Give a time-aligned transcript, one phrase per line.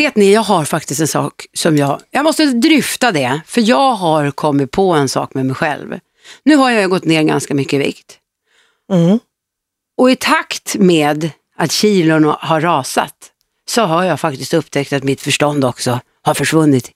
[0.00, 3.92] Vet ni, jag har faktiskt en sak som jag, jag måste dryfta det, för jag
[3.92, 5.98] har kommit på en sak med mig själv.
[6.44, 8.18] Nu har jag gått ner ganska mycket i vikt.
[8.92, 9.18] Mm.
[9.96, 13.14] Och i takt med att kilon har rasat
[13.68, 16.90] så har jag faktiskt upptäckt att mitt förstånd också har försvunnit.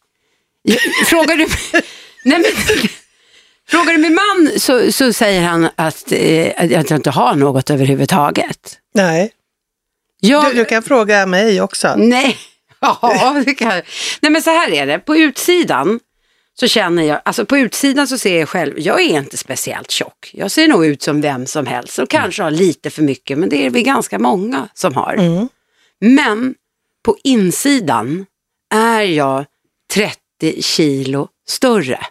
[1.07, 1.47] Frågar du,
[2.25, 2.45] nej men,
[3.69, 7.71] frågar du min man så, så säger han att, eh, att jag inte har något
[7.71, 8.79] överhuvudtaget.
[8.95, 9.33] Nej,
[10.21, 11.95] Jag, du, du kan fråga mig också.
[11.97, 12.39] Nej,
[13.03, 13.83] ja, det kan.
[14.21, 16.01] Nej men så här är det, på utsidan
[16.55, 20.31] så känner jag, alltså på utsidan så ser jag själv, jag är inte speciellt tjock.
[20.33, 23.49] Jag ser nog ut som vem som helst och kanske har lite för mycket, men
[23.49, 25.15] det är vi ganska många som har.
[25.15, 25.49] Mm.
[26.01, 26.55] Men
[27.05, 28.27] på insidan
[28.75, 29.45] är jag
[29.93, 32.07] 30 kilo större.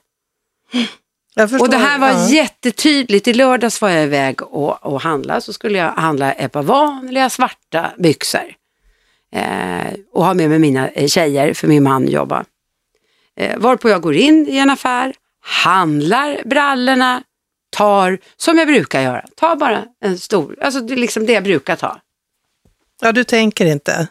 [1.60, 2.30] Och det här var ja.
[2.30, 3.28] jättetydligt.
[3.28, 5.42] I lördags var jag iväg och, och handla.
[5.42, 8.54] Så skulle jag handla ett par vanliga svarta byxor.
[9.34, 12.46] Eh, och ha med mig mina eh, tjejer, för min man jobbar.
[13.38, 17.24] Eh, varpå jag går in i en affär, handlar brallorna,
[17.70, 21.44] tar, som jag brukar göra, tar bara en stor, alltså det är liksom det jag
[21.44, 22.00] brukar ta.
[23.02, 24.08] Ja, du tänker inte.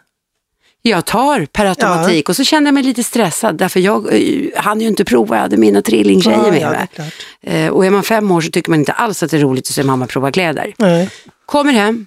[0.84, 4.80] Jag tar per automatik och så kände jag mig lite stressad därför jag eh, hann
[4.80, 6.88] ju inte prova, jag hade mina trillingtjejer Ja, med ja, mig.
[6.94, 7.12] klart.
[7.40, 9.64] Eh, och är man fem år så tycker man inte alls att det är roligt
[9.68, 10.74] att se mamma prova kläder.
[10.78, 11.10] Nej.
[11.46, 12.06] Kommer hem,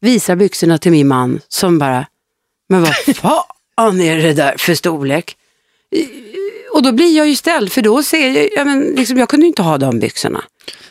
[0.00, 2.06] visar byxorna till min man som bara,
[2.70, 5.36] men vad fan är det där för storlek?
[6.72, 9.46] Och då blir jag ju ställd för då ser jag, ja, men liksom, jag kunde
[9.46, 10.44] inte ha de byxorna.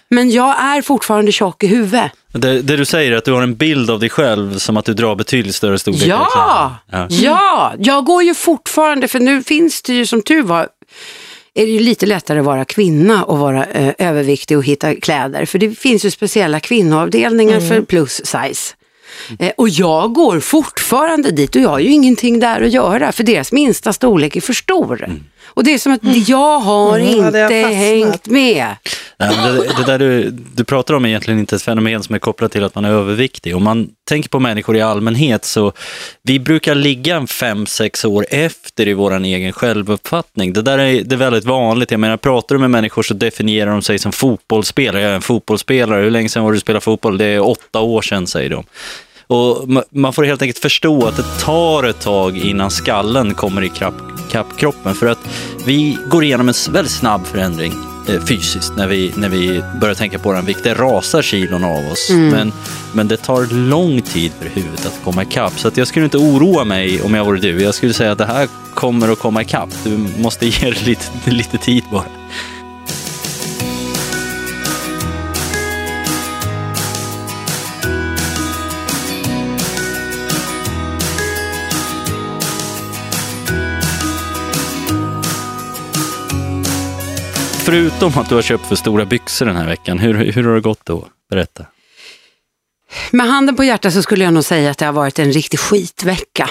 [0.10, 2.12] Men jag är fortfarande tjock i huvudet.
[2.34, 4.86] Det, det du säger är att du har en bild av dig själv som att
[4.86, 6.04] du drar betydligt större storlek.
[6.08, 7.08] Ja, Ja.
[7.10, 10.68] ja, jag går ju fortfarande, för nu finns det ju som tur var,
[11.54, 15.46] är det ju lite lättare att vara kvinna och vara eh, överviktig och hitta kläder.
[15.46, 18.76] För det finns ju speciella kvinnoavdelningar för plus size.
[19.40, 23.24] Eh, och jag går fortfarande dit och jag har ju ingenting där att göra för
[23.24, 25.10] deras minsta storlek är för stor.
[25.44, 28.76] Och det är som att jag har Mm, ja, det har inte hängt med.
[29.18, 32.16] Nej, men det, det där du, du pratar om är egentligen inte ett fenomen som
[32.16, 33.56] är kopplat till att man är överviktig.
[33.56, 35.72] Om man tänker på människor i allmänhet så
[36.24, 40.54] vi brukar ligga en fem, sex år efter i vår egen självuppfattning.
[40.54, 41.92] Det där är, det är väldigt vanligt.
[41.92, 45.02] Jag menar, pratar du med människor så definierar de sig som fotbollsspelare.
[45.02, 46.02] Jag är en fotbollsspelare.
[46.02, 47.18] Hur länge sedan var du spelade fotboll?
[47.18, 48.64] Det är åtta år sedan, säger de.
[49.30, 53.62] Och ma- man får helt enkelt förstå att det tar ett tag innan skallen kommer
[53.64, 53.94] i kapp,
[54.32, 54.96] kapp kroppen.
[54.96, 55.20] För att
[55.66, 57.74] vi går igenom en väldigt snabb förändring
[58.10, 60.64] eh, fysiskt när vi, när vi börjar tänka på vår vikt.
[60.64, 62.10] Det rasar kilon av oss.
[62.32, 62.52] Men,
[62.94, 65.60] men det tar lång tid för huvudet att komma ikapp.
[65.60, 67.62] Så att jag skulle inte oroa mig om jag vore du.
[67.64, 69.70] Jag skulle säga att det här kommer att komma ikapp.
[69.84, 72.06] Du måste ge det lite, lite tid bara.
[87.70, 90.62] Förutom att du har köpt för stora byxor den här veckan, hur, hur har det
[90.62, 91.08] gått då?
[91.30, 91.66] Berätta.
[93.12, 95.60] Med handen på hjärtat så skulle jag nog säga att det har varit en riktig
[95.60, 96.50] skitvecka.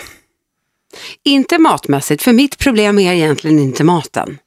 [1.24, 4.38] Inte matmässigt, för mitt problem är egentligen inte maten.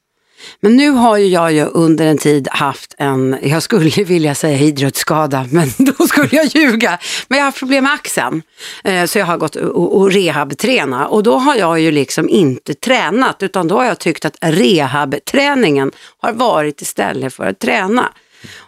[0.60, 4.58] Men nu har ju jag ju under en tid haft en, jag skulle vilja säga
[4.58, 6.98] idrottsskada, men då skulle jag ljuga.
[7.28, 8.42] Men jag har haft problem med axeln.
[8.84, 12.74] Eh, Så jag har gått och, och rehabträna och då har jag ju liksom inte
[12.74, 18.12] tränat utan då har jag tyckt att rehabträningen har varit istället för att träna.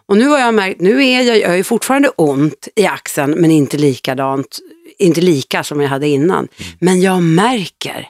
[0.07, 3.31] Och nu har jag märkt, nu är jag, jag har ju fortfarande ont i axeln
[3.31, 4.59] men inte likadant,
[4.99, 6.49] inte lika som jag hade innan.
[6.79, 8.09] Men jag märker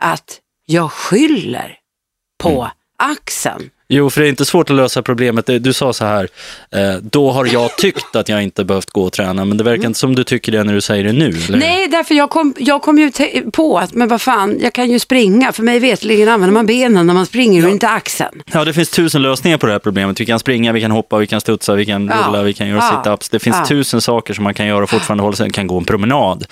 [0.00, 1.78] att jag skyller
[2.38, 3.70] på axeln.
[3.88, 5.46] Jo, för det är inte svårt att lösa problemet.
[5.46, 6.28] Du sa så här,
[6.74, 9.86] eh, då har jag tyckt att jag inte behövt gå och träna, men det verkar
[9.86, 11.28] inte som du tycker det när du säger det nu.
[11.48, 11.58] Eller?
[11.58, 13.10] Nej, därför jag kom, jag kom ju
[13.52, 15.52] på att, men vad fan, jag kan ju springa.
[15.52, 18.42] För mig vetligen använder man benen när man springer och inte axeln.
[18.52, 20.20] Ja, det finns tusen lösningar på det här problemet.
[20.20, 22.16] Vi kan springa, vi kan hoppa, vi kan studsa, vi kan Ja.
[22.28, 23.02] rulla, vi kan göra Ja.
[23.04, 23.28] sit-ups.
[23.30, 23.66] Det finns Ja.
[23.66, 26.44] tusen saker som man kan göra och fortfarande hålla sig, kan gå en promenad.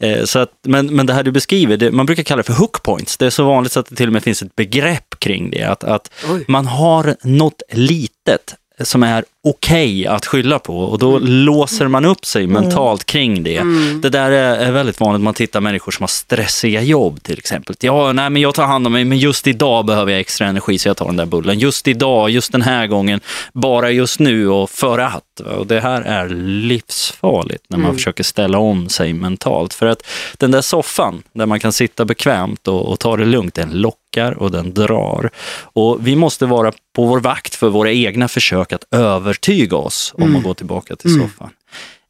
[0.00, 2.52] Eh, så att, men, men det här du beskriver, det, man brukar kalla det för
[2.52, 3.16] hook points.
[3.16, 5.62] Det är så vanligt så att det till och med finns ett begrepp kring det.
[5.62, 6.44] Att, att Oj.
[6.48, 12.24] man har något litet som är okej att skylla på och då låser man upp
[12.24, 13.62] sig mentalt kring det.
[14.02, 17.76] Det där är, är väldigt vanligt, man tittar människor som har stressiga jobb till exempel.
[17.80, 20.78] Ja, nej men jag tar hand om mig, men just idag behöver jag extra energi
[20.78, 21.58] så jag tar den där bullen.
[21.58, 23.20] Just idag, just den här gången,
[23.52, 25.40] bara just nu och för att.
[25.40, 29.74] Och det här är livsfarligt när man försöker ställa om sig mentalt.
[29.74, 30.02] För att
[30.36, 34.07] den där soffan där man kan sitta bekvämt och, och ta det lugnt, den lockar
[34.26, 35.30] och den drar.
[35.62, 40.36] Och vi måste vara på vår vakt för våra egna försök att övertyga oss om
[40.36, 41.50] att gå tillbaka till soffan.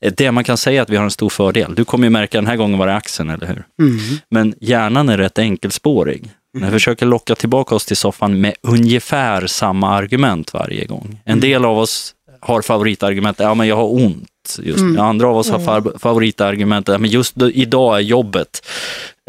[0.00, 1.75] Eh, Det man kan säga är att vi har en stor fördel.
[1.75, 3.64] Du kommer ju märka, den här gången var det axeln, eller hur?
[3.82, 3.99] Mm.
[4.31, 6.31] Men hjärnan är rätt enkelspårig.
[6.60, 11.20] Den försöker locka tillbaka oss till soffan med ungefär samma argument varje gång.
[11.25, 14.28] En del av oss har favoritargument, ja men jag har ont
[14.62, 14.99] just nu.
[15.00, 18.67] Andra av oss har fa- favoritargumentet, ja, men just idag är jobbet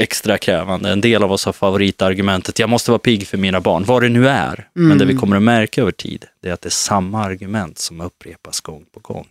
[0.01, 0.89] extra krävande.
[0.89, 4.09] En del av oss har favoritargumentet, jag måste vara pigg för mina barn, vad det
[4.09, 4.67] nu är.
[4.73, 7.79] Men det vi kommer att märka över tid, det är att det är samma argument
[7.79, 9.27] som upprepas gång på gång.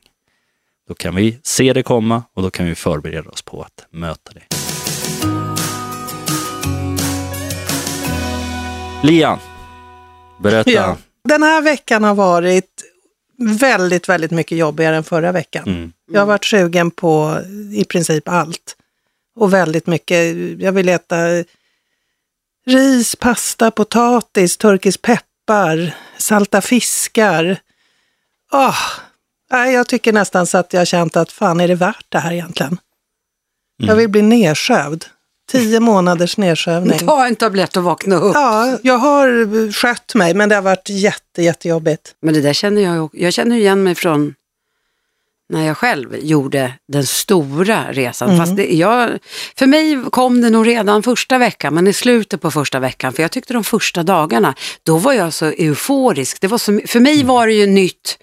[0.88, 4.32] Då kan vi se det komma och då kan vi förbereda oss på att möta
[4.32, 4.42] det.
[9.02, 9.38] Lian,
[10.40, 10.70] berätta.
[10.70, 10.96] Ja.
[11.28, 12.77] Den här veckan har varit
[13.38, 15.68] väldigt, väldigt mycket jobbigare än förra veckan.
[15.68, 15.92] Mm.
[16.10, 17.40] Jag har varit sugen på
[17.72, 18.76] i princip allt.
[19.36, 21.16] Och väldigt mycket, jag vill äta
[22.66, 27.60] ris, pasta, potatis, turkisk peppar, salta fiskar.
[29.50, 32.32] Nej, jag tycker nästan så att jag känt att fan är det värt det här
[32.32, 32.78] egentligen?
[33.76, 35.04] Jag vill bli nedsövd.
[35.50, 36.98] Tio månaders nedsövning.
[36.98, 38.34] Ta en tablett och vakna upp.
[38.34, 42.14] Ja, jag har skött mig men det har varit jätte, jättejobbigt.
[42.22, 44.34] Men det där känner jag Jag känner igen mig från
[45.48, 48.28] när jag själv gjorde den stora resan.
[48.28, 48.40] Mm.
[48.40, 49.18] Fast det, jag,
[49.56, 53.12] för mig kom det nog redan första veckan, men i slutet på första veckan.
[53.12, 56.40] För jag tyckte de första dagarna, då var jag så euforisk.
[56.40, 58.18] Det var så, för mig var det ju nytt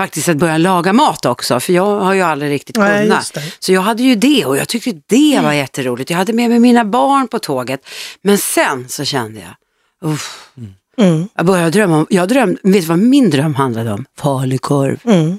[0.00, 3.36] faktiskt att börja laga mat också, för jag har ju aldrig riktigt kunnat.
[3.58, 6.10] Så jag hade ju det och jag tyckte det var jätteroligt.
[6.10, 7.80] Jag hade med mig mina barn på tåget.
[8.22, 10.50] Men sen så kände jag, uff,
[10.98, 11.28] Mm.
[11.34, 14.04] jag började drömma om, jag drömde, vet du vad min dröm handlade om?
[14.18, 14.98] Falukorv.
[15.04, 15.38] Mm.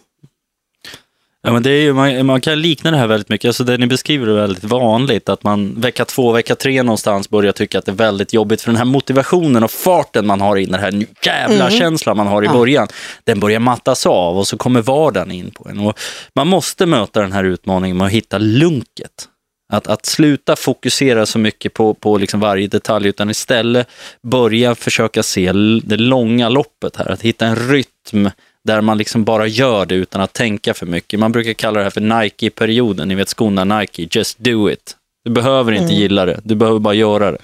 [1.43, 3.47] Ja, men det är ju, man, man kan likna det här väldigt mycket.
[3.49, 5.29] Alltså det ni beskriver är väldigt vanligt.
[5.29, 8.61] Att man vecka två, vecka tre någonstans börjar tycka att det är väldigt jobbigt.
[8.61, 12.43] För den här motivationen och farten man har in, den här jävla känslan man har
[12.43, 12.53] i Ja.
[12.53, 12.87] början,
[13.23, 15.79] den börjar mattas av och så kommer vardagen in på en.
[15.79, 15.99] Och
[16.35, 19.27] man måste möta den här utmaningen med att hitta lunket.
[19.73, 23.87] Att, att sluta fokusera så mycket på, på liksom varje detalj utan istället
[24.23, 25.51] börja försöka se
[25.83, 27.11] det långa loppet här.
[27.11, 28.29] Att hitta en rytm
[28.63, 31.19] där man liksom bara gör det utan att tänka för mycket.
[31.19, 33.07] Man brukar kalla det här för Nike-perioden.
[33.07, 34.95] Ni vet skorna Nike, just do it.
[35.23, 37.37] Du behöver inte gilla det, du behöver bara göra det.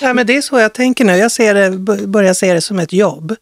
[0.00, 1.16] Ja, men det är så jag tänker nu.
[1.16, 1.70] Jag ser det,
[2.06, 3.36] börjar se det som ett jobb.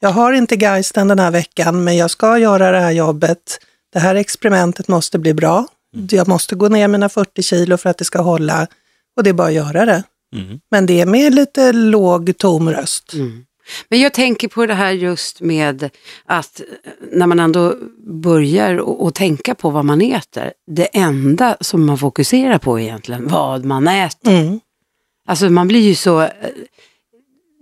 [0.00, 3.60] Jag har inte geisten den här veckan, men jag ska göra det här jobbet.
[3.92, 5.66] Det här experimentet måste bli bra.
[6.10, 8.66] Jag måste gå ner mina 40 kilo för att det ska hålla.
[9.16, 10.02] Och det är bara att göra det.
[10.36, 10.60] Mm.
[10.70, 13.12] Men det är med lite låg tom röst.
[13.88, 15.90] Men jag tänker på det här just med
[16.26, 16.66] att eh,
[17.12, 17.74] när man ändå
[18.22, 23.64] börjar och, tänka på vad man äter, det enda som man fokuserar på egentligen vad
[23.64, 24.32] man äter.
[24.32, 24.60] Mm.
[25.28, 26.20] Alltså man blir ju så...
[26.22, 26.28] eh,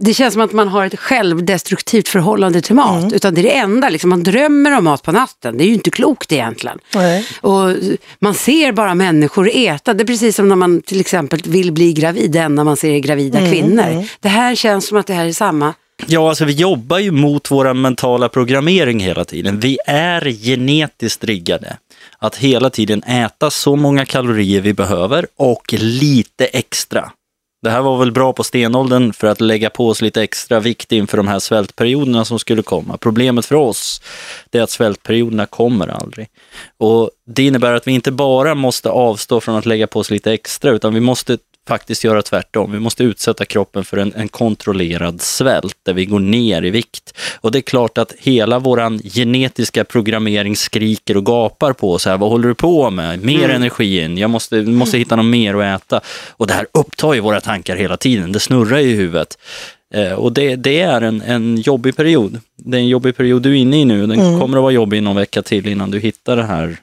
[0.00, 3.12] Det känns som att man har ett självdestruktivt förhållande till mat.
[3.12, 5.58] Utan det är det enda, liksom, man drömmer om mat på natten.
[5.58, 6.78] Det är ju inte klokt egentligen.
[6.94, 7.26] Nej.
[7.40, 7.76] Och
[8.18, 9.94] man ser bara människor äta.
[9.94, 12.90] Det är precis som när man till exempel vill bli gravid, det enda man ser
[12.90, 14.08] är gravida kvinnor.
[14.20, 15.74] Det här känns som att det här är samma.
[16.06, 19.60] Ja, alltså vi jobbar ju mot vår mentala programmering hela tiden.
[19.60, 21.76] Vi är genetiskt riggade
[22.18, 27.12] att hela tiden äta så många kalorier vi behöver och lite extra.
[27.62, 30.92] Det här var väl bra på stenåldern för att lägga på oss lite extra vikt
[30.92, 32.96] inför de här svältperioderna som skulle komma.
[32.96, 34.02] Problemet för oss
[34.50, 36.28] det är att svältperioderna kommer aldrig.
[36.78, 40.32] Och Det innebär att vi inte bara måste avstå från att lägga på oss lite
[40.32, 41.38] extra utan vi måste
[41.68, 42.72] faktiskt göra tvärtom.
[42.72, 47.14] Vi måste utsätta kroppen för en, en kontrollerad svält där vi går ner i vikt.
[47.40, 52.04] Och det är klart att hela våran genetiska programmering skriker och gapar på oss.
[52.04, 53.24] Här, vad håller du på med?
[53.24, 54.18] Mer energi in.
[54.18, 56.00] Jag måste, måste hitta något mer att äta.
[56.30, 58.32] Och det här upptar ju våra tankar hela tiden.
[58.32, 59.38] Det snurrar i huvudet.
[59.94, 62.40] Eh, och det, det är en, en jobbig period.
[62.56, 64.06] Det är en jobbig period du är inne i nu.
[64.06, 66.76] Den kommer att vara jobbig någon vecka till innan du hittar det här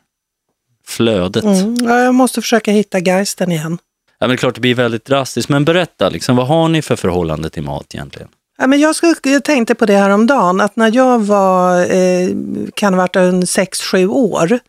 [0.87, 1.43] flödet.
[1.43, 1.75] Mm.
[1.81, 3.77] Ja, jag måste försöka hitta geisten igen.
[4.19, 6.81] Ja, men det är klart det blir väldigt drastiskt, men berätta, liksom, vad har ni
[6.81, 8.29] för förhållande till mat egentligen?
[8.57, 11.81] Ja, men jag, skulle, jag tänkte på det här om dagen att när jag var,
[11.95, 12.29] eh,
[12.73, 14.59] kan ha varit en 6-7 år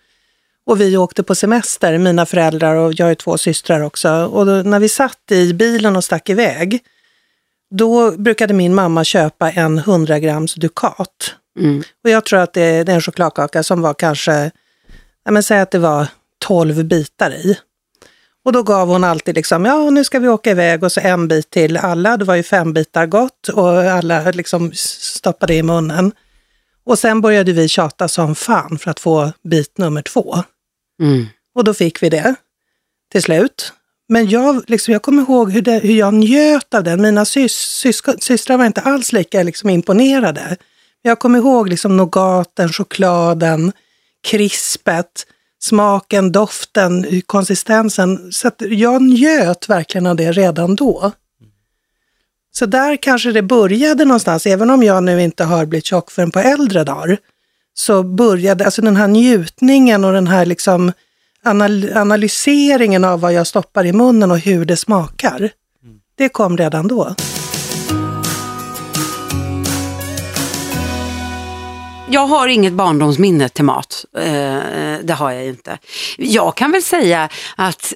[0.67, 4.11] och vi åkte på semester, mina föräldrar och jag är två systrar också.
[4.11, 6.81] Och då, när vi satt i bilen och stack iväg,
[7.71, 11.35] då brukade min mamma köpa en 100 grams Ducat.
[11.59, 11.83] Mm.
[12.05, 14.51] Och jag tror att det, det är en chokladkaka som var kanske,
[15.25, 16.07] ja, men säg att det var
[16.39, 17.59] 12 bitar i.
[18.51, 21.29] Och då gav hon alltid liksom, ja nu ska vi åka iväg och så en
[21.29, 22.17] bit till alla.
[22.17, 26.13] Det var ju fem bitar gott och alla liksom stoppade i munnen.
[26.85, 30.37] Och sen började vi tjata som fan för att få bit nummer två.
[31.03, 31.27] Mm.
[31.55, 32.35] Och då fick vi det
[33.13, 33.73] till slut.
[34.09, 37.03] Men jag, liksom, jag kommer ihåg hur, det, hur jag njöt av den.
[37.03, 40.57] Mina sys, syskon, systrar var inte alls lika liksom, imponerade.
[41.03, 43.73] Jag kommer ihåg liksom, nougaten, chokladen,
[44.25, 45.27] krispet
[45.61, 48.33] smaken, doften, konsistensen.
[48.33, 51.13] Så att jag njöt verkligen av det redan då.
[52.53, 56.31] Så där kanske det började någonstans, även om jag nu inte har blivit tjock förrän
[56.31, 57.19] på äldre dagar.
[57.75, 60.93] Så började, alltså den här njutningen och den här liksom
[61.43, 65.51] anal analyseringen av vad jag stoppar i munnen och hur det smakar.
[66.15, 67.15] Det kom redan då.
[72.13, 74.05] Jag har inget barndomsminne till mat.
[74.17, 74.59] Eh,
[75.03, 75.79] det har jag inte.
[76.19, 77.95] Jag kan väl säga att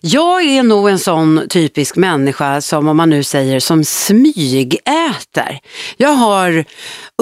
[0.00, 5.60] jag är nog en sån typisk människa som, om man nu säger, som smygäter.
[5.96, 6.64] Jag har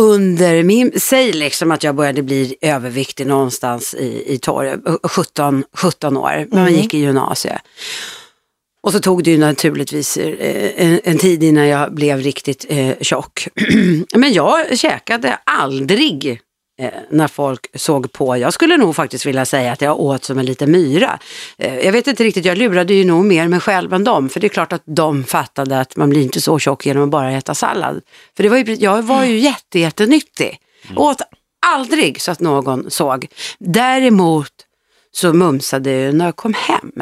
[0.00, 6.16] under min, säg liksom att jag började bli överviktig någonstans i, i torr, 17, 17
[6.16, 7.60] år, när man gick i gymnasiet.
[8.84, 12.94] Och så tog det ju naturligtvis eh, en, en tid innan jag blev riktigt eh,
[13.00, 13.48] tjock.
[14.14, 16.40] Men jag käkade aldrig
[16.80, 18.36] eh, när folk såg på.
[18.36, 21.18] Jag skulle nog faktiskt vilja säga att jag åt som en liten myra.
[21.58, 24.28] Eh, jag vet inte riktigt, jag lurade ju nog mer mig själv än dem.
[24.28, 27.10] För det är klart att de fattade att man blir inte så tjock genom att
[27.10, 28.00] bara äta sallad.
[28.36, 30.58] För det var ju, jag var ju jätte, jättenyttig.
[30.96, 31.20] Åt
[31.66, 33.26] aldrig så att någon såg.
[33.58, 34.52] Däremot
[35.12, 36.92] så mumsade jag när jag kom hem.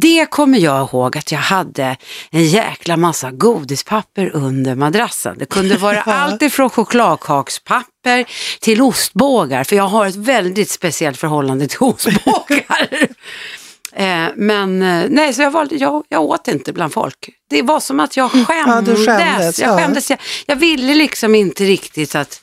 [0.00, 1.96] Det kommer jag ihåg att jag hade
[2.30, 5.36] en jäkla massa godispapper under madrassen.
[5.38, 8.24] Det kunde vara allt ifrån chokladkakspapper
[8.60, 12.88] till ostbågar, för jag har ett väldigt speciellt förhållande till ostbågar.
[13.92, 17.28] Eh, men eh, nej, så jag, valde, jag, jag åt inte bland folk.
[17.50, 19.06] Det var som att jag skämdes.
[19.06, 19.78] Ja, skämdes, jag, ja.
[19.78, 22.40] skämdes jag, jag ville liksom inte riktigt att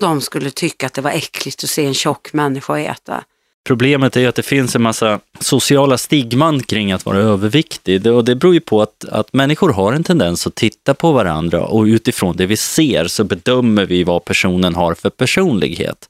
[0.00, 3.24] de skulle tycka att det var äckligt att se en tjock människa äta.
[3.64, 8.06] Problemet är att det finns en massa sociala stigman kring att vara överviktig.
[8.06, 11.64] Och det beror ju på att, att människor har en tendens att titta på varandra
[11.64, 16.08] och utifrån det vi ser så bedömer vi vad personen har för personlighet.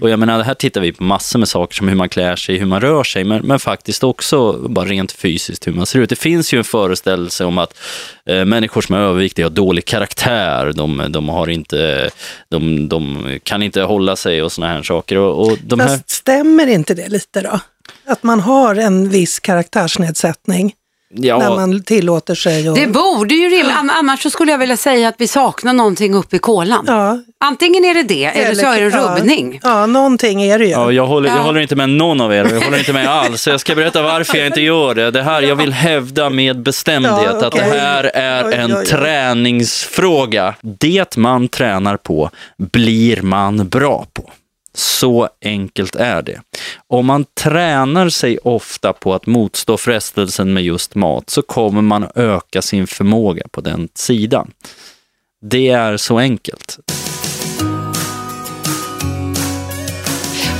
[0.00, 2.58] Och jag menar, här tittar vi på massor med saker som hur man klär sig,
[2.58, 6.10] hur man rör sig, men, men faktiskt också bara rent fysiskt hur man ser ut.
[6.10, 7.78] Det finns ju en föreställelse om att
[8.26, 12.10] eh, människor som är överviktiga har dålig karaktär, de, de, har inte,
[12.48, 15.18] de, de kan inte hålla sig och såna här saker.
[15.18, 15.88] Och, och de här...
[15.88, 17.60] Fast stämmer inte det lite då?
[18.06, 20.74] Att man har en viss karaktärsnedsättning
[21.16, 22.74] Ja, när man tillåter sig att...
[22.74, 26.14] Det borde ju rimligt, an- annars så skulle jag vilja säga att vi saknar någonting
[26.14, 26.84] uppe i kolan.
[26.88, 29.60] Ja, Antingen är det det eller så är det en rubbning.
[29.62, 30.70] Ja, ja, någonting är det ju.
[30.70, 31.42] Ja, jag håller, jag Ja.
[31.42, 33.42] håller inte med någon av er, och jag håller inte med alls.
[33.42, 35.10] Så jag ska berätta varför jag inte gör det.
[35.10, 38.78] Det här, jag vill hävda med bestämdhet Ja, att det här är Oj, en oj,
[38.80, 38.86] oj.
[38.86, 40.54] träningsfråga.
[40.60, 44.30] Det man tränar på blir man bra på.
[44.74, 46.40] Så enkelt är det.
[46.86, 52.06] Om man tränar sig ofta på att motstå frestelsen med just mat så kommer man
[52.14, 54.50] öka sin förmåga på den sidan.
[55.42, 56.78] Det är så enkelt.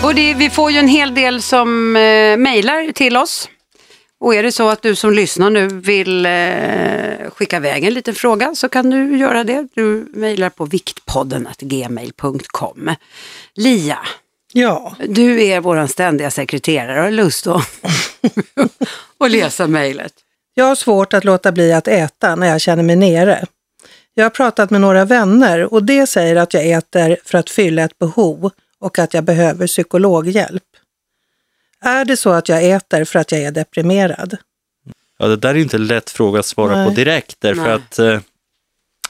[0.05, 3.49] Och det, vi får ju en hel del som eh, mejlar till oss.
[4.25, 8.15] Och är det så att du som lyssnar nu vill eh, skicka iväg en liten
[8.15, 9.69] fråga så kan du göra det.
[9.75, 12.91] Du mejlar på viktpodden gmail.com.
[13.55, 13.99] Lia,
[14.53, 17.69] Ja, du är vår ständiga sekreterare har lust att,
[19.19, 20.13] att läsa mejlet.
[20.55, 23.45] jag har svårt att låta bli att äta när jag känner mig nere.
[24.15, 27.83] Jag har pratat med några vänner och det säger att jag äter för att fylla
[27.83, 30.63] ett behov och att jag behöver psykologhjälp.
[31.85, 34.37] Är det så att jag äter för att jag är deprimerad?
[35.19, 36.89] Ja, det där är inte en lätt fråga att svara Nej.
[36.89, 37.73] på direkt, därför Nej.
[37.73, 38.21] att eh,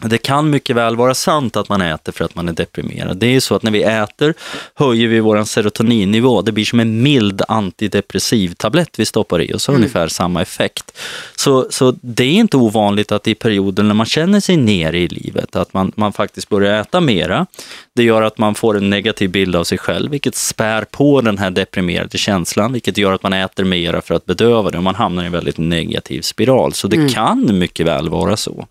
[0.09, 3.17] det kan mycket väl vara sant att man äter för att man är deprimerad.
[3.17, 4.35] Det är ju så att när vi äter
[4.75, 6.43] höjer vi vår serotoninnivå.
[6.43, 10.99] Det blir som en mild antidepressiv tablett vi stoppar i oss, har ungefär samma effekt.
[11.37, 15.09] Så, så det är inte ovanligt att i perioder när man känner sig nere i
[15.09, 17.47] livet, att man, man faktiskt börjar äta mera.
[17.95, 21.39] Det gör att man får en negativ bild av sig själv, vilket spär på den
[21.39, 24.95] här deprimerade känslan, vilket gör att man äter mera för att bedöva det och man
[24.95, 26.73] hamnar i en väldigt negativ spiral.
[26.73, 28.67] Så det kan mycket väl vara så.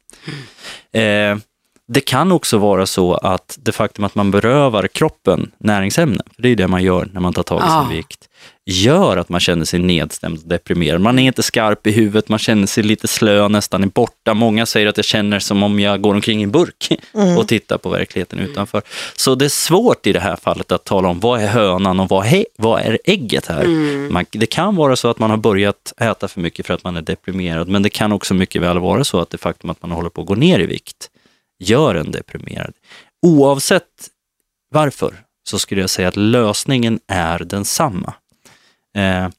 [0.93, 1.37] Eh,
[1.87, 6.49] det kan också vara så att det faktum att man berövar kroppen näringsämnen, för det
[6.49, 7.81] är det man gör när man tar tag i Ah.
[7.87, 8.29] sin vikt,
[8.65, 11.01] gör att man känner sig nedstämd och deprimerad.
[11.01, 14.33] Man är inte skarp i huvudet, man känner sig lite slö, nästan är borta.
[14.33, 16.87] Många säger att jag känner som om jag går omkring i en burk
[17.37, 18.81] och tittar på verkligheten utanför.
[19.15, 22.09] Så det är svårt i det här fallet att tala om vad är hönan och
[22.09, 23.65] vad, he- vad är ägget här.
[24.11, 26.97] Man, det kan vara så att man har börjat äta för mycket för att man
[26.97, 29.91] är deprimerad, men det kan också mycket väl vara så att det faktum att man
[29.91, 31.09] håller på att gå ner i vikt
[31.59, 32.73] gör en deprimerad.
[33.25, 33.83] Oavsett
[34.71, 35.13] varför
[35.49, 38.13] så skulle jag säga att lösningen är densamma.
[38.95, 39.29] Eh,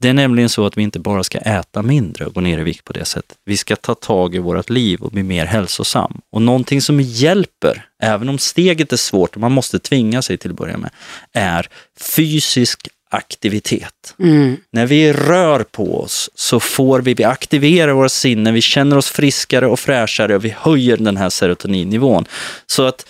[0.00, 2.62] det är nämligen så att vi inte bara ska äta mindre och gå ner i
[2.62, 3.38] vikt på det sättet.
[3.44, 6.20] Vi ska ta tag i vårt liv och bli mer hälsosam.
[6.32, 10.50] Och någonting som hjälper, även om steget är svårt och man måste tvinga sig till
[10.50, 10.90] att börja med,
[11.32, 11.68] är
[12.00, 14.14] fysisk aktivitet.
[14.18, 14.56] Mm.
[14.70, 19.10] När vi rör på oss så får vi, vi aktiverar våra sinnen, vi känner oss
[19.10, 22.24] friskare och fräschare och vi höjer den här serotoninnivån.
[22.66, 23.06] Så att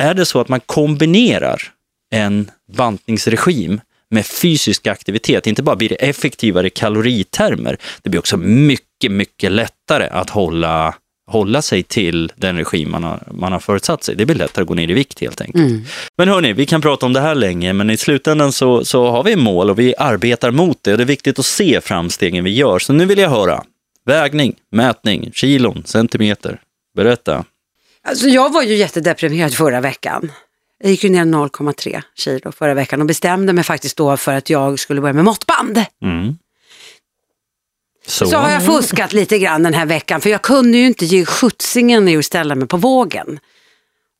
[0.00, 1.62] är det så att man kombinerar
[2.10, 9.12] en bantningsregim med fysisk aktivitet, inte bara blir det effektivare kaloritermer, det blir också mycket,
[9.12, 10.94] mycket lättare att hålla,
[11.30, 14.16] hålla sig till den regim man har, man har förutsatt sig.
[14.16, 15.64] Det blir lättare att gå ner i vikt helt enkelt.
[15.64, 15.84] Mm.
[16.16, 19.24] Men hörni, vi kan prata om det här länge, men i slutändan så, så har
[19.24, 22.50] vi mål och vi arbetar mot det och det är viktigt att se framstegen vi
[22.50, 22.78] gör.
[22.78, 23.64] Så nu vill jag höra,
[24.06, 26.60] vägning, mätning, kilon, centimeter.
[26.96, 27.44] Berätta.
[28.08, 30.32] Alltså, jag var ju jättedeprimerad förra veckan.
[30.78, 34.50] Jag gick ju ner 0,3 kilo förra veckan och bestämde mig faktiskt då för att
[34.50, 35.84] jag skulle börja med måttband.
[36.02, 36.38] Mm.
[38.06, 38.26] Så.
[38.26, 41.24] Så har jag fuskat lite grann den här veckan för jag kunde ju inte ge
[41.24, 43.38] skjutsingen i att ställa mig på vågen.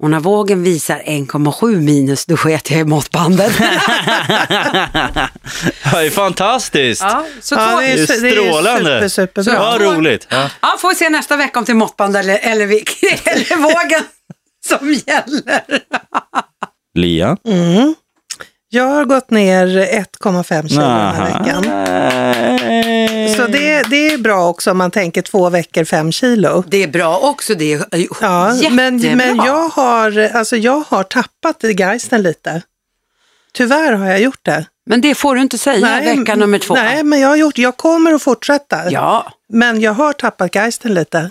[0.03, 3.59] Och när vågen visar 1,7 minus då sket jag i måttbandet.
[3.59, 3.67] det
[5.93, 7.03] är fantastiskt!
[7.03, 9.11] ja, så Ja, det är, Det är det är strålande.
[9.11, 9.55] super, superbra.
[9.55, 10.27] Ja, roligt.
[10.31, 10.51] Ja.
[10.63, 12.67] ja, får vi se nästa vecka om det är måttband eller, eller,
[13.25, 14.05] eller vågen
[14.67, 15.63] som gäller.
[16.95, 17.37] Lia?
[17.49, 17.95] Mm.
[18.69, 21.63] Jag har gått ner 1,5 kilo den här veckan.
[23.37, 26.65] Så det, det är bra också om man tänker två veckor, fem kilo.
[26.67, 27.85] Det är bra också, det är
[28.21, 29.27] Ja, men, jättebra.
[29.27, 32.63] men jag, har, alltså jag har tappat geisten lite.
[33.53, 34.67] Tyvärr har jag gjort det.
[34.87, 36.75] Men det får du inte säga vecka nummer två.
[36.75, 38.91] Nej, men jag har gjort Jag kommer att fortsätta.
[38.91, 41.31] Ja, Men jag har tappat geisten lite.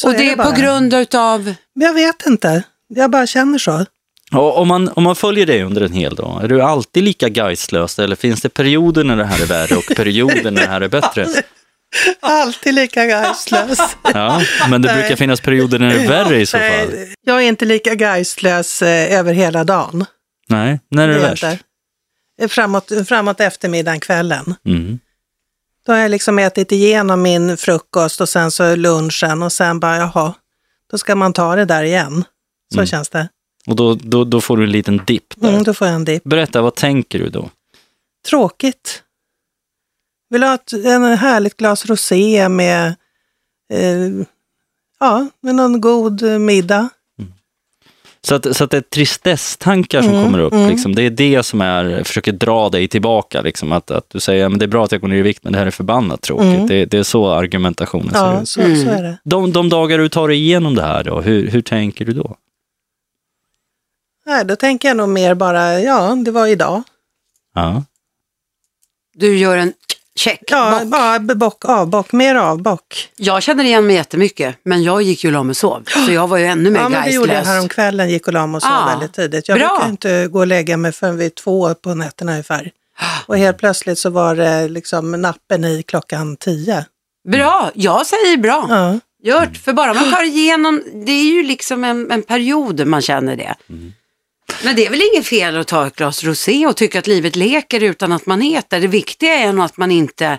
[0.00, 0.50] Så och det är bara.
[0.50, 1.54] på grund utav...
[1.74, 2.62] Jag vet inte.
[2.88, 3.84] Jag bara känner så.
[4.32, 7.98] Om, man, om man följer dig under en hel dag, är du alltid lika geistlös
[7.98, 10.88] eller finns det perioder när det här är värre och perioder när det här är
[10.88, 11.26] bättre?
[12.20, 13.78] Alltid lika geistlös.
[14.14, 15.00] Ja, men det Nej.
[15.00, 16.88] brukar finnas perioder när det är värre i så fall.
[17.26, 20.04] Jag är inte lika geistlös eh, över hela dagen.
[20.48, 21.44] Nej, när är det Det är värst?
[22.40, 22.48] inte.
[22.48, 24.54] Framåt, framåt eftermiddagen, kvällen.
[24.66, 24.98] Mm.
[25.86, 29.96] Då har jag liksom ätit igenom min frukost och sen så lunchen och sen bara,
[29.96, 30.34] jaha,
[30.90, 32.24] då ska man ta det där igen.
[32.72, 32.86] Så Mm.
[32.86, 33.28] känns det.
[33.66, 35.48] Och då, då, då får du en liten dipp där.
[35.48, 36.24] Mm, då får jag en dipp.
[36.24, 37.50] Berätta, vad tänker du då?
[38.28, 39.02] Tråkigt.
[40.30, 42.86] Vill ha ett en härligt glas rosé med,
[43.72, 44.08] eh,
[45.00, 46.88] ja, med någon god middag.
[48.22, 50.68] Så att, så att det är tristesstankar som Mm, kommer upp, mm.
[50.70, 50.94] liksom.
[50.94, 53.40] det är det som är, försöker dra dig tillbaka.
[53.42, 53.72] Liksom.
[53.72, 55.52] Att, att du säger att det är bra att jag går ner i vikt, men
[55.52, 56.46] det här är förbannat tråkigt.
[56.46, 56.66] Mm.
[56.66, 58.48] Det, det är så argumentationen ser Ja, ut.
[58.48, 58.84] så, Mm.
[58.84, 59.18] så är det.
[59.24, 62.36] De, de dagar du tar dig igenom det här, då, hur, hur tänker du då?
[64.26, 66.82] Nej, då tänker jag nog mer bara, ja, det var idag.
[67.54, 67.84] Ja.
[69.14, 69.72] Du gör en
[70.20, 70.42] check.
[70.46, 70.88] Ja, bock.
[70.90, 73.08] bara bock, avbock, mer avbock.
[73.16, 75.84] Jag känner igen mig jättemycket, men jag gick ju och la mig och sov.
[76.06, 78.46] Så jag var ju ännu mer Ja, men det gjorde jag häromkvällen, gick och la
[78.46, 79.48] mig och sov Ah, väldigt tidigt.
[79.48, 79.68] Jag bra.
[79.68, 82.70] brukar inte gå och lägga mig förrän vid två på nätterna ungefär.
[83.26, 86.84] Och helt plötsligt så var det liksom nappen i klockan tio.
[87.28, 88.66] Bra, jag säger bra.
[88.70, 88.98] Ja.
[89.22, 93.36] Gjort, för bara man tar igenom, det är ju liksom en, en period man känner
[93.36, 93.54] det.
[94.64, 97.36] Men det är väl inget fel att ta ett glas rosé och tycka att livet
[97.36, 98.80] leker utan att man äter.
[98.80, 100.38] Det viktiga är nog att man inte,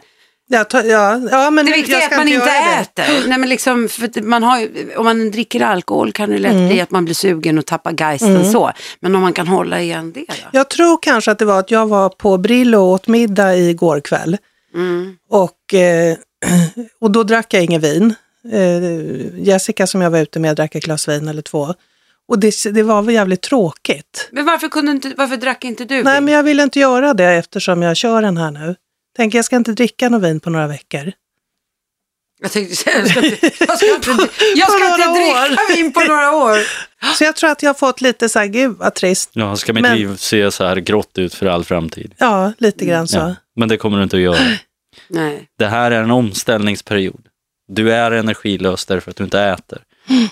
[0.54, 3.02] Ja, ta, ja, ja, men det viktiga är att man inte det.
[3.04, 3.28] äter.
[3.28, 3.90] Nej, men liksom,
[4.22, 6.68] man har, om man dricker alkohol kan det lätt Mm.
[6.70, 8.72] bli att man blir sugen och tappar geisten så.
[9.00, 10.34] Men om man kan hålla igen det då?
[10.52, 14.00] Jag tror kanske att det var att jag var på Brillo och åt middag igår
[14.00, 14.38] kväll.
[14.74, 15.16] Mm.
[15.30, 16.18] Och, eh,
[17.02, 18.16] och då drack jag ingen vin.
[18.52, 21.74] Eh, Jessica som jag var ute med drack ett glas vin eller två.
[22.32, 24.30] Och det, det var väl jävligt tråkigt.
[24.32, 26.04] Men varför, kunde inte, varför drack inte du?
[26.04, 28.76] Nej, men jag ville inte göra det eftersom jag kör den här nu.
[29.18, 31.12] Tänker jag ska inte dricka något vin på några veckor.
[32.42, 34.10] Jag tänkte säga, jag ska inte, jag ska inte,
[34.56, 35.76] jag ska inte dricka år.
[35.76, 36.58] vin på några år.
[37.18, 39.30] Så jag tror att jag har fått lite så här, gud vad trist.
[39.34, 42.14] Ja, ska mitt Men- liv se så här grått ut för all framtid?
[42.18, 43.18] Ja, lite grann så.
[43.18, 44.58] Ja, men det kommer du inte att göra.
[45.08, 45.48] Nej.
[45.58, 47.28] Det här är en omställningsperiod.
[47.68, 49.82] Du är energilös därför att du inte äter.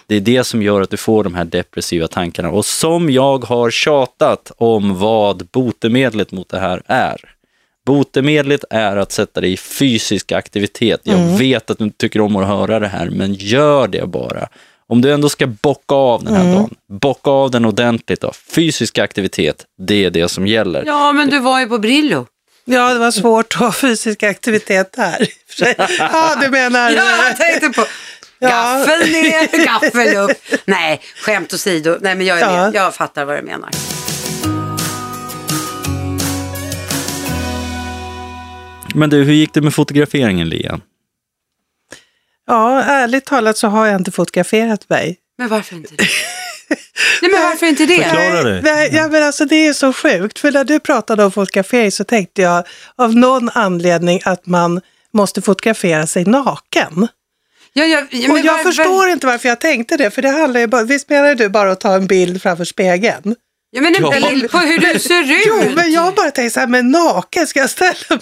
[0.07, 2.49] Det är det som gör att du får de här depressiva tankarna.
[2.49, 7.17] Och som jag har tjatat om vad botemedlet mot det här är.
[7.85, 11.01] Botemedlet är att sätta dig i fysisk aktivitet.
[11.03, 14.47] Jag vet att du tycker om att höra det här, men gör det bara.
[14.87, 18.31] Om du ändå ska bocka av den här dagen, bocka av den ordentligt då.
[18.55, 20.83] Fysisk aktivitet, det är det som gäller.
[20.85, 22.25] Ja, men du var ju på Brillo.
[22.65, 24.95] Ja, det var svårt att ha fysisk aktivitet
[25.57, 25.75] sig.
[25.99, 26.91] Ja, du menar...
[26.91, 27.87] Ja, jag tänkte på.
[28.41, 30.37] Gaffel ner, gaffel upp.
[30.65, 31.97] Nej, skämt åsido.
[32.01, 32.51] Nej, men jag, är Ja.
[32.65, 32.75] med.
[32.75, 33.69] jag fattar vad du menar.
[38.95, 40.81] Men du, hur gick det med fotograferingen, Lian?
[42.47, 45.17] Ja, ärligt talat så har jag inte fotograferat mig.
[45.37, 46.03] Men varför inte det?
[47.21, 48.03] Nej, men varför inte det?
[48.03, 48.61] Förklara.
[48.61, 52.03] Nej, ja, men alltså, det är så sjukt, för när du pratade om fotografering så
[52.03, 52.63] tänkte jag
[52.95, 54.81] av någon anledning att man
[55.13, 57.07] måste fotografera sig naken.
[57.79, 60.29] Ja, ja, ja, Och men jag var- förstår inte varför jag tänkte det, för det
[60.29, 63.35] handlar ju bara, visst menar du bara att ta en bild framför spegeln?
[63.71, 64.29] Ja, men en Ja.
[64.29, 65.43] bild på hur du ser ut.
[65.47, 68.19] Jo, men jag bara tänkte så här, men naken, ska jag ställa mig,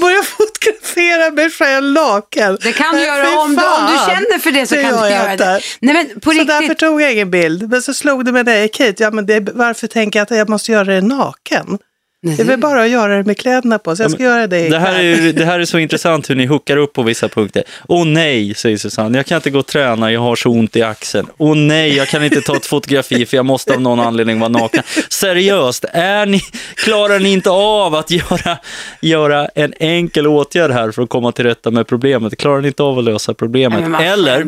[0.00, 2.58] börja fotografera mig själv naken?
[2.62, 5.08] Det kan du göra om du, om du känner för det så Det kan du
[5.10, 5.44] göra inte.
[5.44, 5.60] det.
[5.80, 6.78] Nej men på Så därför riktigt.
[6.78, 7.70] tog jag ingen bild.
[7.70, 10.24] Men så slog det mig när jag gick hit, ja men det, varför tänker jag
[10.32, 11.78] att jag måste göra det naken?
[12.22, 14.68] Det är väl bara att göra det med kläderna på, så jag ska göra det
[14.68, 17.62] Det här, är, det här är så intressant hur ni hookar upp på vissa punkter.
[17.88, 20.82] Åh nej, säger Susanne, jag kan inte gå och träna, jag har så ont i
[20.82, 21.28] axeln.
[21.38, 24.48] Åh nej, jag kan inte ta ett fotografi för jag måste av någon anledning vara
[24.48, 24.82] naken.
[25.08, 26.40] Seriöst, är ni,
[26.74, 28.58] klarar ni inte av att göra,
[29.00, 32.38] göra en enkel åtgärd här för att komma till rätta med problemet?
[32.38, 33.88] Klarar ni inte av att lösa Nej, problemet?
[33.88, 34.46] man Eller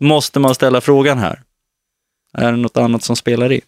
[0.00, 1.40] måste man ställa frågan här?
[2.38, 3.60] Är det något annat som spelar in?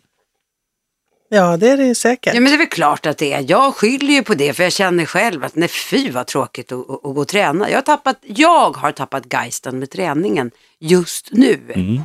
[1.35, 2.35] Ja, det är det ju säkert.
[2.35, 3.44] Ja men det är väl klart att det är.
[3.49, 6.90] Jag skyller ju på det för jag känner själv att nej fy vad tråkigt att,
[6.90, 7.70] att, att gå och träna.
[7.70, 11.61] Jag har tappat, jag har tappat geisten med träningen just nu.
[11.75, 12.03] Mm.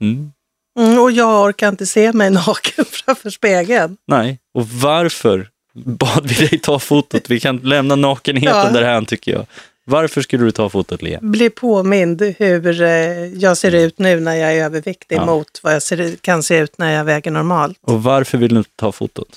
[0.00, 0.32] Mm.
[0.78, 3.96] Mm, och jag orkar inte se mig naken framför spegeln.
[4.06, 7.30] Nej, och varför bad vi dig ta fotot?
[7.30, 8.80] Vi kan lämna nakenheten Ja.
[8.80, 9.46] därhän tycker jag.
[9.88, 11.18] Varför skulle du ta fotot, Lea?
[11.22, 12.88] Bli påmind hur eh,
[13.26, 15.26] jag ser ut nu när jag är överviktig Ja.
[15.26, 17.78] mot vad jag ser, kan se ut när jag väger normalt.
[17.82, 19.28] Och varför vill du inte ta fotot?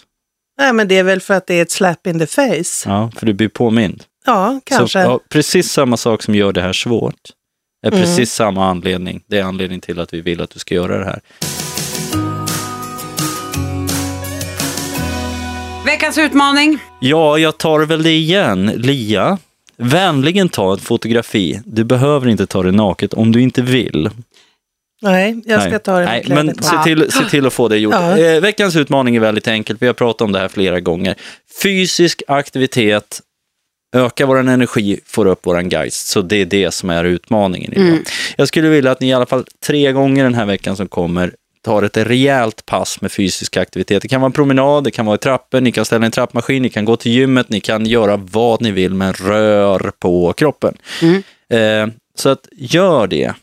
[0.58, 2.90] Nej, men det är väl för att det är ett slap in the face.
[2.90, 4.04] Ja, för du blir påmind.
[4.26, 5.04] Ja, kanske.
[5.04, 7.16] Så, ja, precis samma sak som gör det här svårt
[7.88, 8.02] är Mm.
[8.02, 9.24] precis samma anledning.
[9.28, 11.22] Det är anledningen till att vi vill att du ska göra det här.
[15.86, 16.80] Veckans utmaning.
[17.00, 18.66] Ja, jag tar väl det igen.
[18.76, 19.38] Lia,
[19.82, 21.62] vänligen ta ett fotografi.
[21.66, 24.10] Du behöver inte ta det naket om du inte vill.
[25.02, 25.80] Nej, jag ska Nej.
[25.80, 27.94] ta det med Nej, kläder men se till, se till att få det gjort.
[27.94, 28.18] Ja.
[28.18, 29.82] Eh, veckans utmaning är väldigt enkelt.
[29.82, 31.16] Vi har pratat om det här flera gånger.
[31.64, 33.22] Fysisk aktivitet
[33.96, 36.08] ökar vår energi, får upp vår geist.
[36.08, 37.88] Så det är det som är utmaningen idag.
[37.88, 38.04] Mm.
[38.38, 41.34] Jag skulle vilja att ni i alla fall tre gånger den här veckan som kommer
[41.62, 44.02] tar ett rejält pass med fysisk aktivitet.
[44.02, 46.62] Det kan vara en promenad, det kan vara i trappor, ni kan ställa en trappmaskin,
[46.62, 50.78] ni kan gå till gymmet, ni kan göra vad ni vill men rör på kroppen.
[51.02, 51.24] Mm.
[51.50, 53.34] Eh, så att gör det.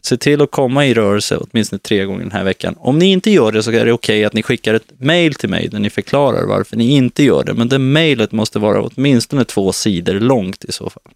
[0.00, 2.74] Se till att komma i rörelse åtminstone tre gånger den här veckan.
[2.78, 5.48] Om ni inte gör det så är det okej att ni skickar ett mail till
[5.48, 7.54] mig där ni förklarar varför ni inte gör det.
[7.54, 11.12] Men det mejlet måste vara åtminstone två sidor långt i så fall.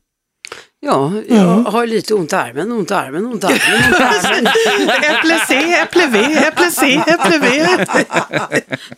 [0.80, 4.26] Ja, jag har lite ont i armen, ont i armen, ont i armen, ont i
[4.26, 4.46] armen.
[5.04, 7.66] Äpple C, äpple V, äpple C, äpple V.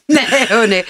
[0.08, 0.84] Nej, hörni.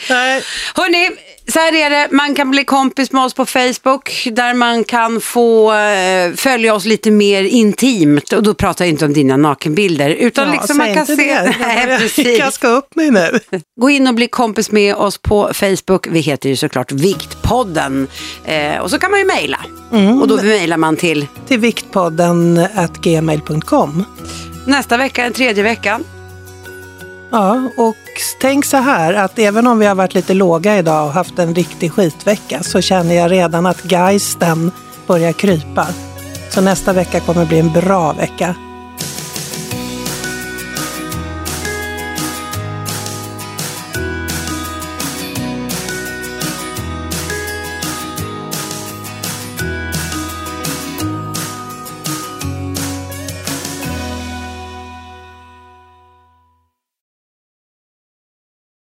[0.74, 1.11] Hörni,
[1.51, 2.09] så här är det.
[2.11, 6.85] Man kan bli kompis med oss på Facebook där man kan få eh, följa oss
[6.85, 8.33] lite mer intimt.
[8.33, 10.11] Och då pratar jag inte om dina nakenbilder.
[10.11, 11.15] Utan Ja, liksom man kan se...
[11.15, 11.55] det.
[11.61, 12.39] Nej, Jag precis.
[12.39, 13.39] kaska upp mig nu.
[13.81, 16.07] Gå in och bli kompis med oss på Facebook.
[16.11, 18.09] Vi heter ju såklart Viktpodden.
[18.45, 19.59] Eh, och så kan man ju mejla.
[20.21, 22.67] Och då mejlar man till Till viktpodden
[23.03, 24.05] gmail.com.
[24.67, 26.05] nästa vecka, den tredje veckan.
[27.31, 27.97] Ja, och
[28.40, 31.55] tänk så här att även om vi har varit lite låga idag och haft en
[31.55, 34.71] riktig skitvecka så känner jag redan att geisten
[35.07, 35.87] börjar krypa.
[36.51, 38.55] Så nästa vecka kommer bli en bra vecka.